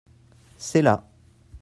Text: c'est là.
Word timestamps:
c'est 0.57 0.81
là. 0.81 1.05